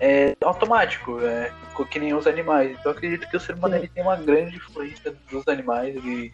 [0.05, 1.53] É automático, é,
[1.89, 2.73] que nem os animais.
[2.73, 6.33] Então eu acredito que o ser humano ele tem uma grande influência dos animais e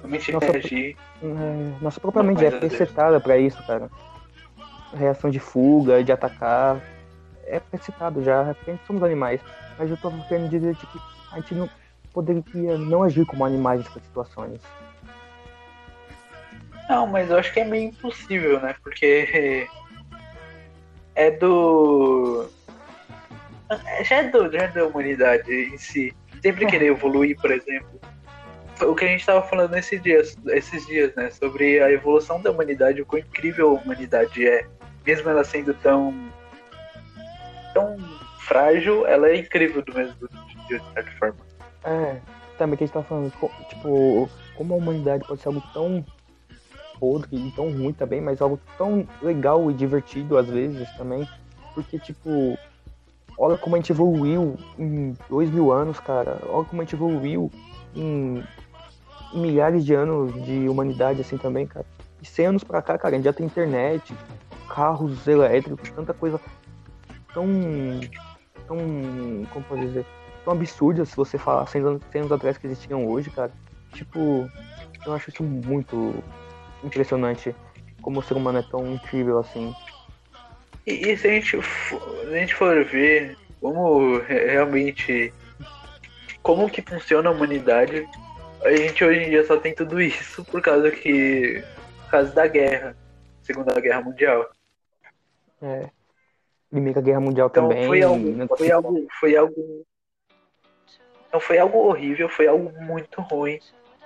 [0.00, 0.94] realmente nossa, reagir.
[1.22, 3.90] É, nossa própria mente é precitada para isso, cara.
[4.94, 6.82] reação de fuga, de atacar.
[7.46, 9.40] É precitado já, porque a gente somos animais.
[9.78, 10.86] Mas eu tô querendo dizer que
[11.32, 11.70] a gente não
[12.12, 14.60] poderia não agir como animais nessas situações.
[16.90, 18.74] Não, mas eu acho que é meio impossível, né?
[18.82, 19.66] Porque
[21.16, 22.50] é do.
[24.04, 26.14] Já é, do, já é da humanidade em si.
[26.42, 28.00] Sempre querer evoluir, por exemplo.
[28.80, 31.30] O que a gente estava falando esses dias, esses dias, né?
[31.30, 34.66] Sobre a evolução da humanidade, o quão incrível a humanidade é.
[35.04, 36.14] Mesmo ela sendo tão.
[37.74, 37.96] tão
[38.40, 40.28] frágil, ela é incrível do mesmo
[40.68, 41.36] de certa forma.
[41.84, 42.16] É,
[42.56, 43.32] também que a gente tá falando,
[43.68, 46.04] tipo, como a humanidade pode ser algo tão
[46.98, 51.26] podre e tão ruim também, mas algo tão legal e divertido às vezes também.
[51.74, 52.58] Porque, tipo,
[53.38, 56.38] olha como a gente evoluiu em dois mil anos, cara.
[56.48, 57.50] Olha como a gente evoluiu
[57.94, 58.42] em,
[59.32, 61.86] milhares de anos de humanidade, assim também, cara.
[62.20, 64.14] E 100 anos pra cá, cara, a gente já tem internet,
[64.68, 66.40] carros elétricos, tanta coisa
[67.32, 67.46] tão.
[68.66, 68.78] tão.
[69.50, 70.06] como pode dizer?
[70.44, 73.52] Tão absurda se você falar 100 anos, 100 anos atrás que existiam hoje, cara.
[73.92, 74.50] Tipo,
[75.06, 76.14] eu acho isso muito
[76.82, 77.54] impressionante
[78.02, 79.74] como o ser humano é tão incrível assim.
[80.88, 85.34] E, e se, a gente for, se a gente for ver como realmente
[86.42, 88.08] como que funciona a humanidade,
[88.64, 91.62] a gente hoje em dia só tem tudo isso por causa que
[92.04, 92.96] por causa da guerra,
[93.42, 94.48] Segunda Guerra Mundial.
[95.60, 95.90] É.
[96.70, 97.86] Primeira Guerra Mundial então, também.
[97.86, 99.86] Foi algo, foi algo, foi algo
[101.28, 103.58] Então foi algo horrível, foi algo muito ruim,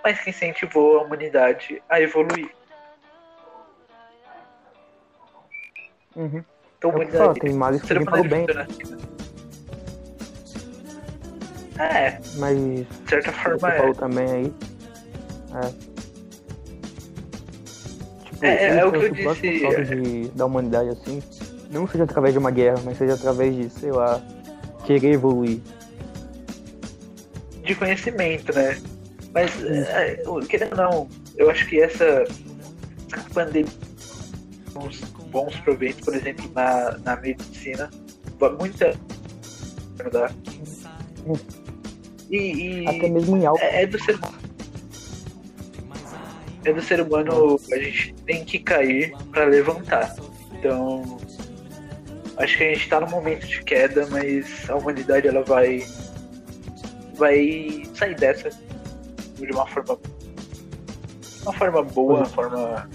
[0.03, 2.51] mas que incentivou a humanidade a evoluir.
[6.16, 6.42] Uhum.
[6.83, 8.47] Então, É o que fala, tem para o bem,
[11.79, 13.95] É, mas de certa você forma falou é.
[13.95, 14.53] também aí.
[15.55, 15.68] É.
[18.25, 19.83] Tipo, É, é, é o que eu disse, é.
[19.85, 21.23] de, da humanidade assim,
[21.71, 24.21] não seja através de uma guerra, mas seja através de, sei lá,
[24.85, 25.61] querer evoluir.
[27.64, 28.77] de conhecimento, né?
[29.33, 32.25] Mas, é, eu- querendo ou não, eu acho que essa,
[33.33, 33.71] pandemia
[35.33, 37.90] bons proveitos, por exemplo, na, na medicina,
[38.38, 38.95] vai muita.
[42.31, 43.61] E, e Até mesmo em algo.
[43.61, 44.38] é, é do ser humano.
[46.64, 50.14] É do ser humano, a gente tem que cair para levantar.
[50.53, 51.18] Então,
[52.37, 55.85] acho que a gente tá num momento de queda, mas a humanidade ela vai
[57.16, 58.51] vai sair dessa
[59.37, 59.99] de uma forma
[61.42, 62.88] uma forma boa, uma forma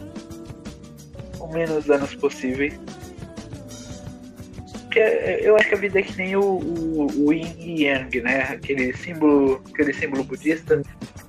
[1.48, 2.74] com menos danos possíveis.
[4.84, 5.00] Porque
[5.42, 8.42] eu acho que a vida é que nem o, o, o Yin e Yang, né?
[8.42, 10.82] Aquele símbolo, aquele símbolo budista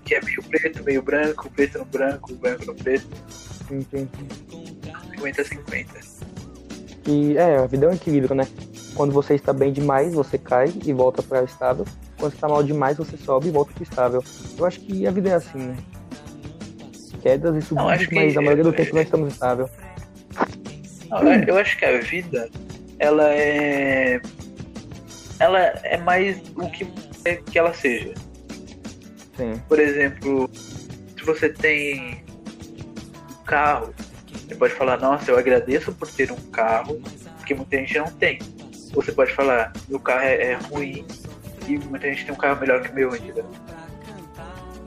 [0.04, 3.06] que é meio preto, meio branco, preto no branco, branco no preto,
[3.68, 4.08] Sim, sim.
[5.18, 5.86] 50-50.
[7.06, 8.46] E é, a vida é um equilíbrio, né?
[8.94, 11.84] Quando você está bem demais, você cai e volta para o estável.
[12.16, 14.24] Quando você está mal demais, você sobe e volta para o estável.
[14.56, 15.76] Eu acho que a vida é assim, né?
[17.20, 19.68] Quedas e subidas, mas a maioria do tempo nós estamos estável.
[21.46, 22.48] Eu- acho que a vida,
[22.98, 24.20] ela é.
[25.38, 26.86] Ela é mais o que
[27.24, 28.12] é que ela seja.
[29.36, 29.60] Sim.
[29.68, 32.24] Por exemplo, se você tem
[33.40, 33.94] um carro,
[34.46, 37.00] você pode falar, nossa, eu agradeço por ter um carro,
[37.36, 38.38] porque muita gente não tem.
[38.92, 41.06] Você pode falar, meu carro é, é ruim
[41.68, 43.44] e muita gente tem um carro melhor que o meu, entendeu?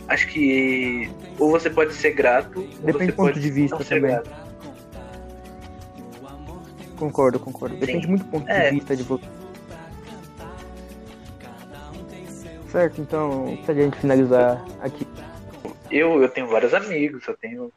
[0.07, 3.77] Acho que ou você pode ser grato, ou Depende você do ponto pode de vista
[3.85, 4.11] também.
[4.11, 4.40] grato.
[7.01, 7.75] Concordo, concordo.
[7.77, 8.09] Depende Sim.
[8.09, 8.69] muito do ponto É.
[8.69, 9.25] de vista de você.
[12.69, 15.07] Certo, então, pra gente finalizar aqui.
[15.89, 17.73] eu, eu tenho vários amigos, eu tenho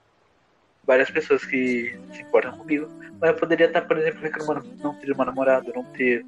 [0.87, 2.87] várias pessoas que se importam comigo,
[3.18, 6.22] mas eu poderia estar, por exemplo, reclamando não ter uma namorada, não ter,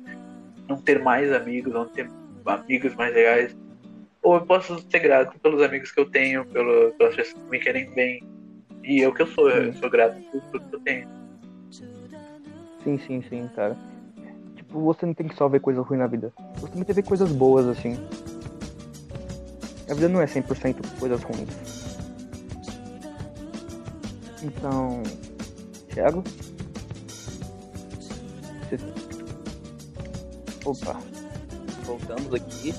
[0.67, 2.09] não ter mais amigos, não ter
[2.47, 3.55] amigos mais legais.
[4.23, 7.59] Ou eu posso ser grato pelos amigos que eu tenho, pelo, pelas pessoas que me
[7.61, 8.25] querem bem.
[8.83, 11.26] E é o que eu sou, eu sou grato por tudo que eu tenho.
[12.87, 13.77] Sim, sim, sim, cara.
[14.55, 16.33] Tipo, você não tem que só ver coisa ruim na vida.
[16.55, 17.99] Você também tem que ver coisas boas, assim.
[19.91, 21.49] A vida não é 100% coisas ruins.
[24.41, 25.03] Então,
[25.93, 26.23] Thiago?
[28.63, 28.79] Você...
[30.65, 31.01] Opa,
[31.83, 32.73] Voltamos aqui.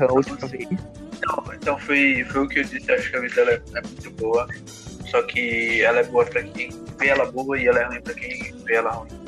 [0.00, 0.68] a última vez.
[0.70, 4.10] Então, então foi, foi o que eu disse, acho que a vida é, é muito
[4.12, 4.48] boa.
[5.10, 8.14] Só que ela é boa pra quem vê ela boa e ela é ruim pra
[8.14, 9.19] quem vê ela ruim.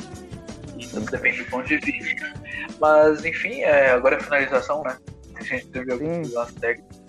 [1.00, 2.32] Depende do ponto de vista.
[2.80, 4.96] Mas enfim, é, agora é a finalização, né?
[5.36, 6.34] A gente teve alguns Sim.
[6.34, 7.02] lances técnicos.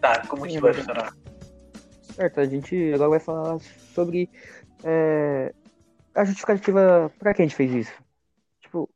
[0.00, 1.16] Tá, como Sim, isso vai é funcionar?
[2.02, 4.30] Certo, a gente agora vai falar sobre
[4.82, 5.52] é,
[6.14, 7.94] a justificativa pra que a gente fez isso.
[8.60, 8.88] Tipo,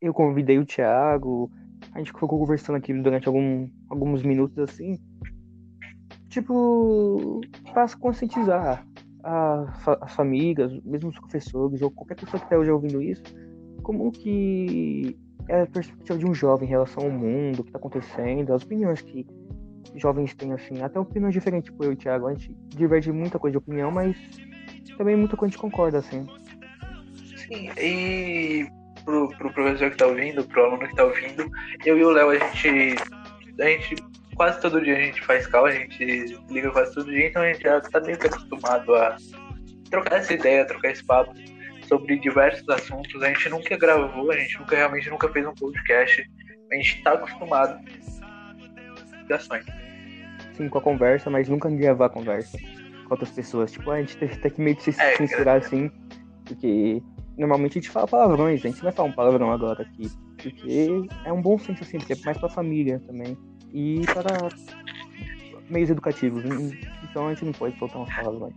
[0.00, 1.50] eu convidei o Thiago,
[1.92, 4.98] a gente ficou conversando aqui durante algum, alguns minutos assim.
[6.28, 7.40] Tipo,
[7.72, 8.86] pra conscientizar
[9.22, 13.22] as famílias, mesmo os professores, ou qualquer pessoa que esteja hoje ouvindo isso,
[13.88, 15.16] como que
[15.48, 18.62] é a perspectiva de um jovem em relação ao mundo, o que está acontecendo, as
[18.62, 19.26] opiniões que
[19.94, 23.38] jovens têm, assim, até opiniões diferentes, tipo eu e o Thiago, a gente diverge muita
[23.38, 24.14] coisa de opinião, mas
[24.98, 26.26] também muita coisa a gente concorda, assim.
[27.34, 28.68] Sim, e
[29.06, 31.50] pro, pro professor que tá ouvindo, pro aluno que tá ouvindo,
[31.86, 32.96] eu e o Léo, a gente,
[33.58, 33.96] a gente
[34.36, 36.04] quase todo dia a gente faz cal, a gente
[36.50, 39.16] liga quase todo dia, então a gente já tá meio que acostumado a
[39.88, 41.32] trocar essa ideia, trocar esse papo
[41.88, 43.22] sobre diversos assuntos.
[43.22, 46.30] A gente nunca gravou, a gente nunca realmente nunca fez um podcast.
[46.70, 47.82] A gente tá acostumado
[49.26, 49.64] com ações.
[50.54, 53.72] Sim, com a conversa, mas nunca gravar a conversa com outras pessoas.
[53.72, 55.90] Tipo, a gente tem, tem que meio que se É, censurar, assim,
[56.44, 57.02] porque
[57.36, 60.88] normalmente a gente fala palavrões, a gente vai falar um palavrão agora aqui, porque
[61.24, 63.38] é um bom senso, assim, porque é mais pra família também,
[63.72, 64.48] e para
[65.70, 66.44] meios educativos,
[67.04, 68.54] então a gente não pode soltar umas palavrões.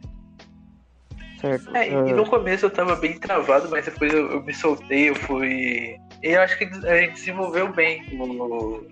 [1.42, 1.76] Certo?
[1.76, 5.10] É, e ah, no começo eu tava bem travado, mas depois eu, eu me soltei,
[5.10, 5.98] eu fui.
[6.24, 8.86] E eu acho que a gente desenvolveu bem o,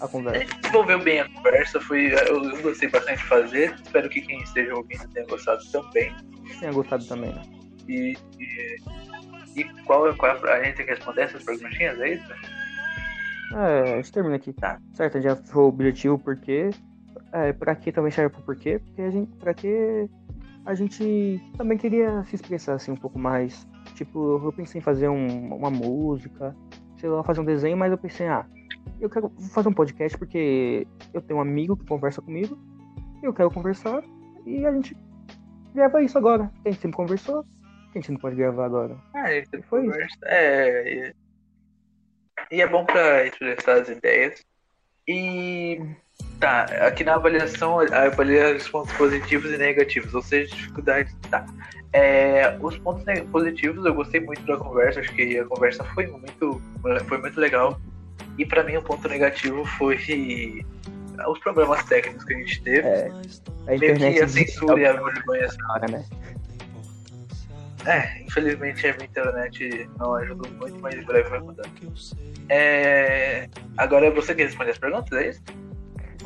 [0.00, 0.40] a A conversa.
[0.40, 3.74] gente desenvolveu bem a conversa, foi, eu, eu gostei bastante de fazer.
[3.84, 6.12] Espero que quem esteja ouvindo tenha gostado também.
[6.58, 7.42] Tenha gostado também, né?
[7.88, 8.76] E, e,
[9.60, 12.32] e qual, qual é a, a gente tem que responder essas perguntinhas, é isso?
[13.54, 14.52] É, a gente termina aqui.
[14.52, 14.80] Tá.
[14.94, 16.70] Certo, já foi o objetivo, porque.
[17.34, 18.78] É, pra que também serve pro porquê?
[18.78, 19.30] Porque a gente.
[19.36, 20.08] Pra que
[20.64, 23.66] a gente também queria se expressar assim um pouco mais.
[23.94, 26.54] Tipo, eu pensei em fazer um- uma música,
[26.98, 28.46] sei lá, fazer um desenho, mas eu pensei, ah,
[29.00, 32.56] eu quero fazer um podcast porque eu tenho um amigo que conversa comigo,
[33.22, 34.02] eu quero conversar,
[34.46, 34.96] e a gente
[35.74, 36.50] grava isso agora.
[36.64, 37.44] A gente sempre conversou,
[37.90, 38.96] a gente não pode gravar agora.
[39.14, 39.90] Ah, a gente Foi isso.
[39.92, 40.16] conversa.
[40.24, 40.94] É.
[42.50, 44.44] E, e é bom pra expressar as ideias.
[45.08, 45.80] E.
[46.42, 51.14] Tá, aqui na avaliação, avalia os pontos positivos e negativos, ou seja, dificuldades.
[51.30, 51.46] Tá.
[51.92, 56.60] É, os pontos positivos, eu gostei muito da conversa, acho que a conversa foi muito,
[57.06, 57.80] foi muito legal.
[58.36, 60.66] E pra mim, o ponto negativo foi
[61.28, 62.88] os problemas técnicos que a gente teve.
[62.88, 66.04] É, a Meio internet que a censura e a vergonha cara, né?
[67.86, 71.70] É, infelizmente a minha internet não ajudou muito, mas em breve vai mudar.
[72.48, 73.48] É...
[73.76, 75.42] Agora é você que responde as perguntas, é isso?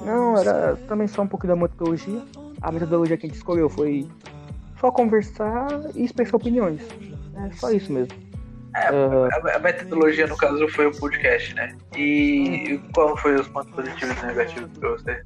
[0.05, 2.22] Não, era também só um pouco da metodologia.
[2.61, 4.07] A metodologia que a gente escolheu foi
[4.80, 6.80] só conversar e expressar opiniões.
[7.36, 8.26] É só isso mesmo.
[8.74, 11.74] É, a, a metodologia, no caso, foi o podcast, né?
[11.97, 15.22] E qual foi os pontos positivos e negativos pra você?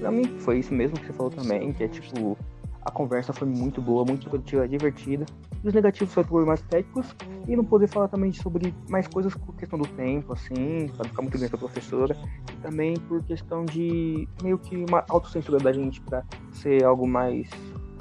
[0.00, 2.36] pra mim foi isso mesmo que você falou também, que é tipo,
[2.82, 5.26] a conversa foi muito boa, muito produtiva, divertida.
[5.62, 7.14] Os negativos foram problemas técnicos
[7.46, 11.22] e não poder falar também sobre mais coisas por questão do tempo, assim, não ficar
[11.22, 12.16] muito grande pra professora.
[12.52, 16.22] E também por questão de meio que uma autocensura da gente pra
[16.52, 17.48] ser algo mais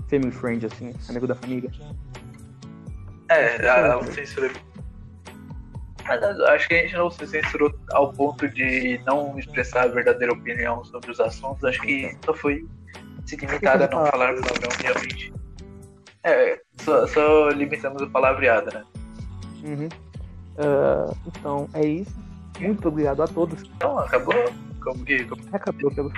[0.09, 1.69] family friend, assim, amigo da família.
[3.29, 4.51] É, a, a censura.
[6.07, 9.87] Mas eu Acho que a gente não se censurou ao ponto de não expressar a
[9.87, 11.63] verdadeira opinião sobre os assuntos.
[11.63, 12.65] Acho que só foi
[13.29, 15.33] se limitar a não falar palavrão realmente.
[16.23, 18.83] É, só, só limitamos o palavreado, né?
[19.63, 19.89] Uhum.
[20.57, 22.13] Ah, então, é isso.
[22.59, 23.63] Muito obrigado a todos.
[23.75, 24.33] Então, acabou?
[24.81, 25.23] Como que.
[25.25, 26.11] como- Acabou pelo.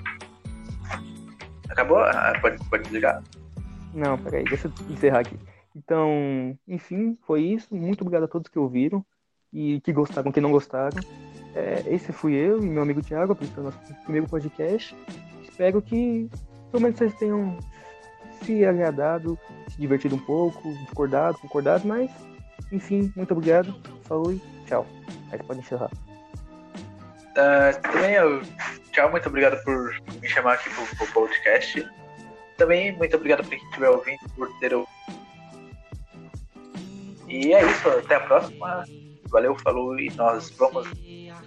[1.70, 1.98] Acabou?
[2.00, 3.22] Ah, pode, pode desligar.
[3.94, 5.38] Não, peraí, deixa eu encerrar aqui.
[5.76, 7.74] Então, enfim, foi isso.
[7.74, 9.06] Muito obrigado a todos que ouviram
[9.54, 10.98] e que gostaram, que não gostaram.
[11.54, 14.96] É, esse fui eu e meu amigo Thiago, apresentando nosso primeiro podcast.
[15.44, 16.30] Espero que
[16.72, 17.58] pelo menos vocês tenham
[18.44, 19.38] se agradado,
[19.70, 22.10] se divertido um pouco, discordado, concordado, mas
[22.72, 23.76] enfim, muito obrigado.
[24.04, 24.88] Falou e tchau.
[25.32, 25.92] Aí você pode encerrar.
[27.38, 28.42] Ah, também eu.
[28.92, 31.88] Tchau, muito obrigado por me chamar aqui pro, pro podcast.
[32.58, 34.92] Também muito obrigado por quem estiver ouvindo, por ter ouvido.
[37.28, 38.84] E é isso, até a próxima.
[39.30, 40.88] Valeu, falou e nós vamos